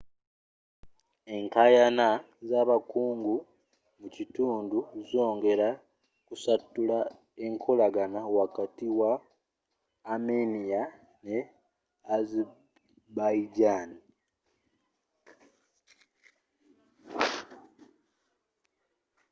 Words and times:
enkayana 1.35 2.07
z'abakungu 2.49 3.35
mukitundu 3.99 4.79
zongera 5.09 5.69
ku 6.25 6.33
satulula 6.43 6.99
nkolagana 7.51 8.19
wakati 8.37 8.87
wa 8.99 9.11
armenia 10.13 10.83
ne 11.25 11.37
azerbaijan 12.15 13.89